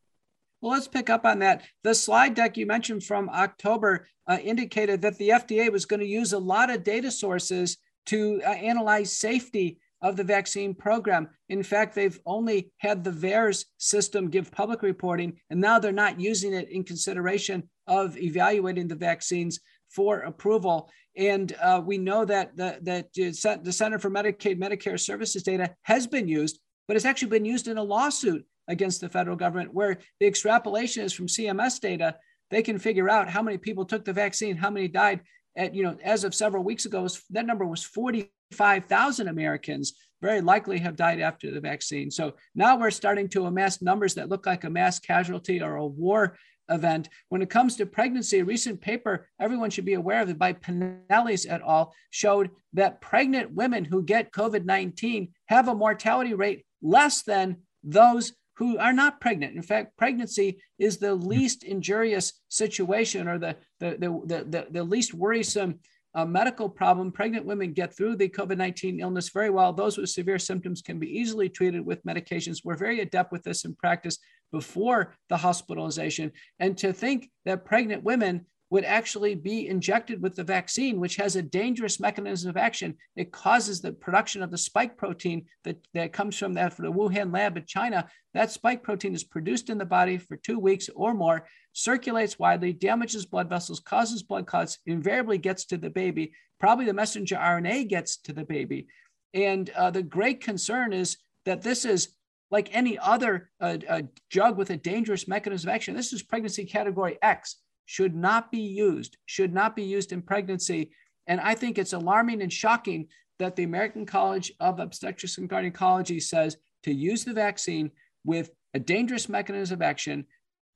[0.62, 1.64] Well, let's pick up on that.
[1.84, 6.06] The slide deck you mentioned from October uh, indicated that the FDA was going to
[6.06, 7.78] use a lot of data sources
[8.08, 11.28] to uh, analyze safety of the vaccine program.
[11.50, 16.20] In fact, they've only had the VAERS system give public reporting, and now they're not
[16.20, 20.90] using it in consideration of evaluating the vaccines for approval.
[21.16, 26.06] And uh, we know that the, that the Center for Medicaid Medicare Services data has
[26.06, 29.98] been used, but it's actually been used in a lawsuit against the federal government where
[30.20, 32.16] the extrapolation is from CMS data.
[32.50, 35.22] They can figure out how many people took the vaccine, how many died.
[35.56, 40.80] At, you know, as of several weeks ago, that number was 45,000 Americans very likely
[40.80, 42.10] have died after the vaccine.
[42.10, 45.86] So now we're starting to amass numbers that look like a mass casualty or a
[45.86, 46.38] war
[46.70, 47.10] event.
[47.30, 50.54] When it comes to pregnancy, a recent paper everyone should be aware of it by
[50.54, 51.94] Pineles et al.
[52.10, 58.34] showed that pregnant women who get COVID 19 have a mortality rate less than those
[58.58, 59.56] who are not pregnant.
[59.56, 61.28] In fact, pregnancy is the hmm.
[61.28, 63.92] least injurious situation or the, the,
[64.26, 65.80] the, the, the least worrisome
[66.18, 69.72] a medical problem, pregnant women get through the COVID 19 illness very well.
[69.72, 72.62] Those with severe symptoms can be easily treated with medications.
[72.64, 74.18] We're very adept with this in practice
[74.52, 76.32] before the hospitalization.
[76.60, 81.36] And to think that pregnant women would actually be injected with the vaccine, which has
[81.36, 82.96] a dangerous mechanism of action.
[83.16, 86.92] It causes the production of the spike protein that, that comes from that from the
[86.92, 88.08] Wuhan lab in China.
[88.34, 92.74] That spike protein is produced in the body for two weeks or more, circulates widely,
[92.74, 96.34] damages blood vessels, causes blood clots, invariably gets to the baby.
[96.60, 98.88] Probably the messenger RNA gets to the baby.
[99.34, 102.10] And uh, the great concern is that this is
[102.52, 105.96] like any other uh, uh, drug with a dangerous mechanism of action.
[105.96, 107.58] This is pregnancy category X
[107.88, 110.92] should not be used, should not be used in pregnancy.
[111.26, 113.08] And I think it's alarming and shocking
[113.40, 117.90] that the American College of Obstetrics and Gynecology says to use the vaccine
[118.26, 120.26] with a dangerous mechanism of action,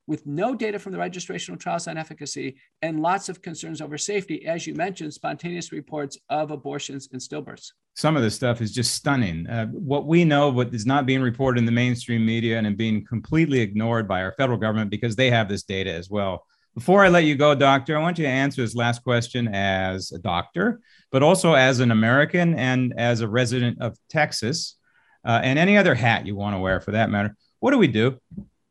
[0.06, 4.46] with no data from the registrational trials on efficacy, and lots of concerns over safety,
[4.46, 7.72] as you mentioned, spontaneous reports of abortions and stillbirths.
[7.94, 9.46] Some of this stuff is just stunning.
[9.46, 13.04] Uh, what we know, what is not being reported in the mainstream media and being
[13.04, 16.46] completely ignored by our federal government because they have this data as well.
[16.74, 20.10] Before I let you go, doctor, I want you to answer this last question as
[20.10, 24.78] a doctor, but also as an American and as a resident of Texas,
[25.22, 27.36] uh, and any other hat you want to wear for that matter.
[27.60, 28.18] What do we do?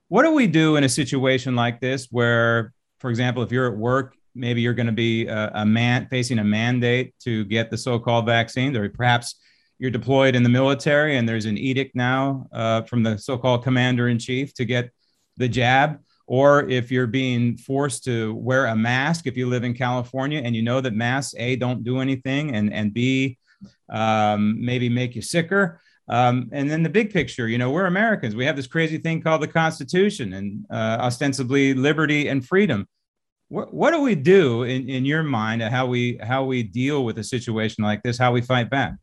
[0.08, 3.78] What do we do in a situation like this where, for example, if you're at
[3.78, 7.78] work, maybe you're going to be a, a man facing a mandate to get the
[7.78, 9.36] so-called vaccine, or perhaps
[9.78, 14.08] you're deployed in the military and there's an edict now uh, from the so-called commander
[14.08, 14.90] in chief to get
[15.38, 16.00] the jab
[16.32, 20.56] or if you're being forced to wear a mask if you live in California and
[20.56, 23.38] you know that masks a don't do anything and and b
[23.90, 25.82] um, maybe make you sicker.
[26.08, 28.36] Um, and then the big picture, you know, we're Americans.
[28.36, 32.88] We have this crazy thing called the Constitution and uh, ostensibly liberty and freedom.
[33.50, 35.62] What, what do we do in, in your mind?
[35.62, 38.18] How we how we deal with a situation like this?
[38.18, 38.94] How we fight back?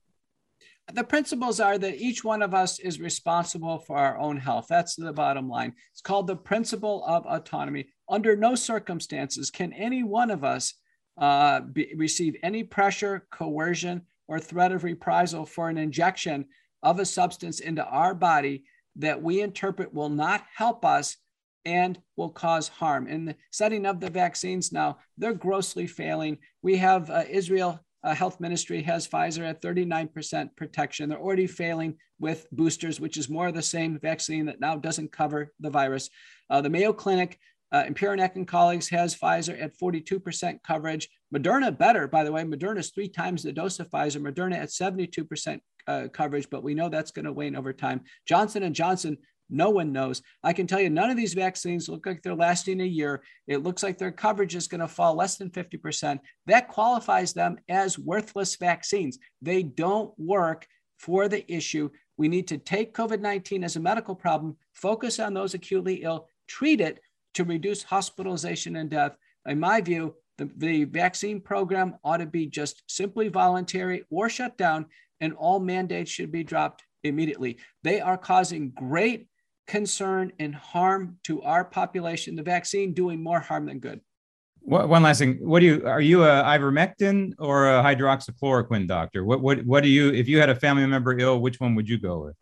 [0.95, 4.67] The principles are that each one of us is responsible for our own health.
[4.69, 5.75] That's the bottom line.
[5.93, 7.89] It's called the principle of autonomy.
[8.09, 10.75] Under no circumstances can any one of us
[11.19, 16.47] uh, be, receive any pressure, coercion, or threat of reprisal for an injection
[16.83, 18.65] of a substance into our body
[18.97, 21.17] that we interpret will not help us
[21.65, 23.07] and will cause harm.
[23.07, 26.39] In the setting of the vaccines now, they're grossly failing.
[26.63, 31.09] We have uh, Israel uh, health ministry has Pfizer at 39% protection.
[31.09, 35.13] They're already failing with boosters, which is more of the same vaccine that now doesn't
[35.13, 36.09] cover the virus.
[36.51, 37.39] Uh, the Mayo Clinic,
[37.73, 41.09] uh, Imperinek and colleagues has Pfizer at 42% coverage.
[41.35, 42.43] Moderna better, by the way.
[42.43, 44.23] Moderna is three times the dose of Pfizer.
[44.23, 48.03] Moderna at 72% uh, coverage, but we know that's going to wane over time.
[48.27, 49.19] Johnson and Johnson
[49.51, 50.23] no one knows.
[50.43, 53.23] I can tell you none of these vaccines look like they're lasting a year.
[53.47, 56.19] It looks like their coverage is going to fall less than 50%.
[56.47, 59.19] That qualifies them as worthless vaccines.
[59.41, 60.67] They don't work
[60.99, 61.91] for the issue.
[62.17, 66.29] We need to take COVID 19 as a medical problem, focus on those acutely ill,
[66.49, 67.01] treat it
[67.35, 69.17] to reduce hospitalization and death.
[69.47, 74.59] In my view, the, the vaccine program ought to be just simply voluntary or shut
[74.59, 74.87] down,
[75.21, 77.59] and all mandates should be dropped immediately.
[77.83, 79.29] They are causing great
[79.69, 82.35] concern and harm to our population.
[82.35, 84.01] The vaccine doing more harm than good.
[84.61, 85.39] One last thing.
[85.41, 89.25] What do you are you a ivermectin or a hydroxychloroquine doctor?
[89.25, 91.89] What what what do you if you had a family member ill, which one would
[91.89, 92.37] you go with?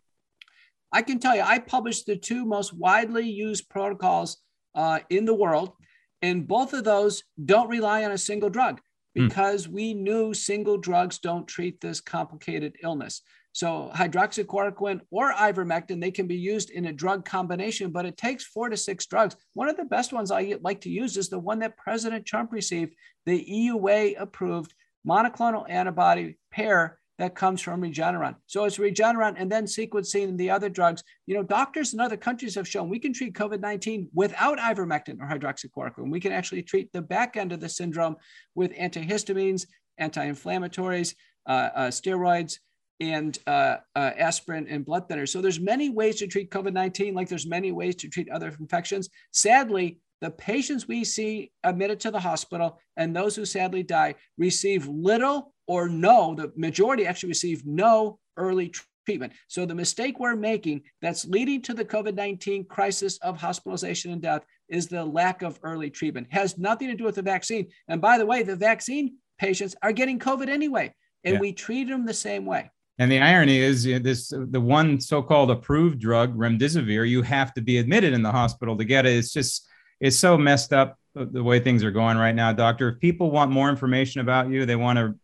[0.91, 4.37] I can tell you, I published the two most widely used protocols
[4.73, 5.73] uh, in the world,
[6.21, 8.81] and both of those don't rely on a single drug
[9.15, 9.27] hmm.
[9.27, 9.71] because mm.
[9.71, 13.21] we knew single drugs don't treat this complicated illness.
[13.57, 18.45] So hydroxychloroquine or ivermectin, they can be used in a drug combination, but it takes
[18.45, 19.35] four to six drugs.
[19.55, 22.53] One of the best ones I like to use is the one that President Trump
[22.53, 22.93] received,
[23.25, 24.75] the EUA approved
[25.07, 28.35] monoclonal antibody pair that comes from Regeneron.
[28.45, 31.03] So it's Regeneron and then sequencing the other drugs.
[31.25, 35.19] You know, doctors in other countries have shown we can treat COVID 19 without ivermectin
[35.19, 36.11] or hydroxychloroquine.
[36.11, 38.17] We can actually treat the back end of the syndrome
[38.53, 39.65] with antihistamines,
[39.97, 41.15] anti inflammatories,
[41.47, 42.59] uh, uh, steroids.
[42.99, 45.29] And uh, uh, aspirin and blood thinners.
[45.29, 49.07] So there's many ways to treat COVID-19, like there's many ways to treat other infections.
[49.31, 54.87] Sadly, the patients we see admitted to the hospital and those who sadly die receive
[54.87, 58.73] little or no, the majority actually receive no early
[59.05, 59.33] treatment.
[59.47, 64.21] So the mistake we're making that's leading to the COVID 19 crisis of hospitalization and
[64.21, 66.27] death is the lack of early treatment.
[66.31, 67.67] It has nothing to do with the vaccine.
[67.87, 70.93] And by the way, the vaccine patients are getting COVID anyway,
[71.23, 71.39] and yeah.
[71.39, 72.71] we treat them the same way.
[72.99, 77.53] And the irony is, you know, this the one so-called approved drug, remdesivir, you have
[77.53, 79.15] to be admitted in the hospital to get it.
[79.17, 79.67] It's just
[79.99, 82.89] it's so messed up the way things are going right now, doctor.
[82.89, 85.15] If people want more information about you, they want to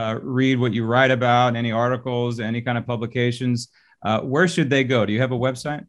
[0.00, 3.68] uh, read what you write about, any articles, any kind of publications,
[4.02, 5.04] uh, where should they go?
[5.04, 5.86] Do you have a website?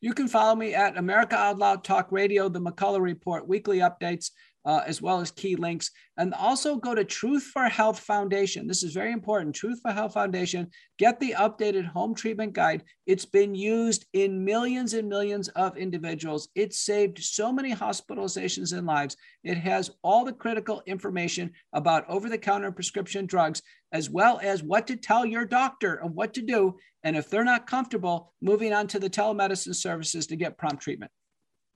[0.00, 4.30] You can follow me at America Out Loud Talk Radio, the McCullough Report, weekly updates
[4.68, 5.90] uh, as well as key links.
[6.18, 8.66] And also go to Truth for Health Foundation.
[8.66, 9.54] This is very important.
[9.54, 10.68] Truth for Health Foundation.
[10.98, 12.84] Get the updated home treatment guide.
[13.06, 16.50] It's been used in millions and millions of individuals.
[16.54, 19.16] It saved so many hospitalizations and lives.
[19.42, 23.62] It has all the critical information about over the counter prescription drugs,
[23.92, 26.76] as well as what to tell your doctor and what to do.
[27.04, 31.10] And if they're not comfortable, moving on to the telemedicine services to get prompt treatment.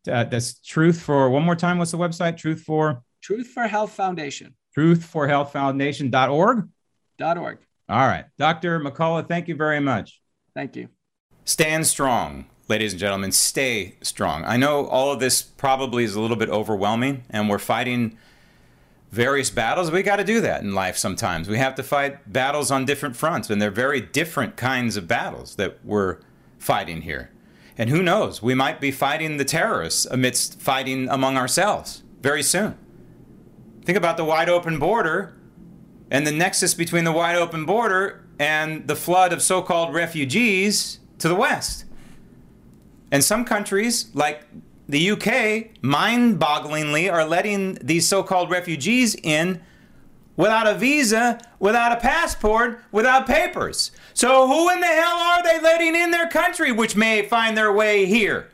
[0.08, 1.78] Uh, that's Truth for one more time.
[1.78, 2.36] What's the website?
[2.36, 4.54] Truth for Truth for Health Foundation.
[4.74, 6.68] Truth for Health Foundation.org.
[7.18, 7.58] Dot org.
[7.88, 8.24] All right.
[8.38, 8.80] Dr.
[8.80, 10.20] McCullough, thank you very much.
[10.54, 10.88] Thank you.
[11.44, 13.32] Stand strong, ladies and gentlemen.
[13.32, 14.44] Stay strong.
[14.44, 18.16] I know all of this probably is a little bit overwhelming, and we're fighting
[19.10, 19.90] various battles.
[19.90, 21.48] We got to do that in life sometimes.
[21.48, 25.56] We have to fight battles on different fronts, and they're very different kinds of battles
[25.56, 26.18] that we're
[26.58, 27.30] fighting here.
[27.78, 32.78] And who knows, we might be fighting the terrorists amidst fighting among ourselves very soon.
[33.84, 35.34] Think about the wide open border
[36.10, 41.00] and the nexus between the wide open border and the flood of so called refugees
[41.18, 41.84] to the west.
[43.10, 44.42] And some countries, like
[44.88, 49.60] the UK, mind bogglingly are letting these so called refugees in
[50.36, 53.90] without a visa, without a passport, without papers.
[54.14, 57.72] So, who in the hell are they letting in their country which may find their
[57.72, 58.50] way here?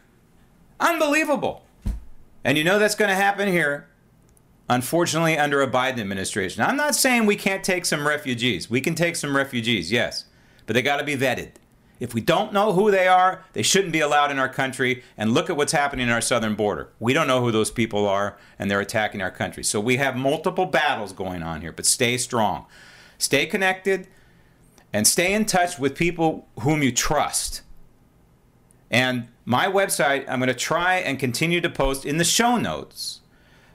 [0.81, 1.65] Unbelievable.
[2.45, 3.89] And you know that's going to happen here,
[4.69, 6.63] unfortunately, under a Biden administration.
[6.63, 8.71] I'm not saying we can't take some refugees.
[8.71, 10.25] We can take some refugees, yes,
[10.67, 11.53] but they got to be vetted.
[12.01, 15.03] If we don't know who they are, they shouldn't be allowed in our country.
[15.17, 16.91] And look at what's happening in our southern border.
[17.01, 19.65] We don't know who those people are, and they're attacking our country.
[19.65, 22.67] So we have multiple battles going on here, but stay strong.
[23.19, 24.07] Stay connected
[24.93, 27.63] and stay in touch with people whom you trust.
[28.91, 33.21] And my website, I'm going to try and continue to post in the show notes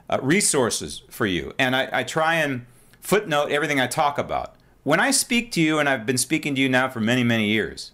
[0.10, 1.54] uh, resources for you.
[1.60, 2.66] And I, I try and
[3.00, 4.56] footnote everything I talk about.
[4.84, 7.48] When I speak to you, and I've been speaking to you now for many, many
[7.48, 7.92] years,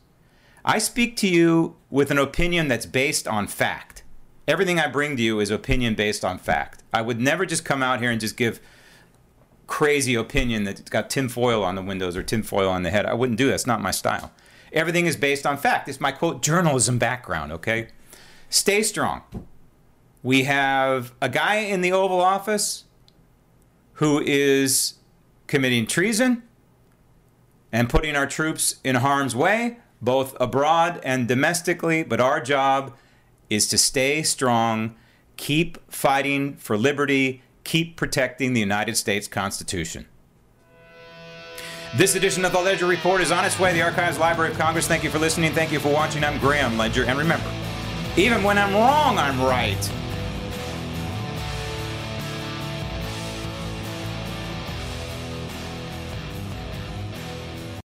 [0.63, 4.03] I speak to you with an opinion that's based on fact.
[4.47, 6.83] Everything I bring to you is opinion based on fact.
[6.93, 8.59] I would never just come out here and just give
[9.67, 13.05] crazy opinion that's got tinfoil on the windows or tinfoil on the head.
[13.05, 13.53] I wouldn't do that.
[13.53, 14.31] It's not my style.
[14.73, 15.87] Everything is based on fact.
[15.87, 17.89] It's my quote journalism background, okay?
[18.49, 19.21] Stay strong.
[20.23, 22.85] We have a guy in the Oval Office
[23.93, 24.95] who is
[25.47, 26.43] committing treason
[27.71, 32.95] and putting our troops in harm's way both abroad and domestically, but our job
[33.49, 34.95] is to stay strong,
[35.37, 40.05] keep fighting for liberty, keep protecting the United States Constitution.
[41.97, 43.73] This edition of the Ledger Report is on its way.
[43.73, 44.87] The Archives Library of Congress.
[44.87, 45.53] Thank you for listening.
[45.53, 46.23] Thank you for watching.
[46.23, 47.05] I'm Graham Ledger.
[47.05, 47.51] And remember,
[48.15, 49.91] even when I'm wrong, I'm right.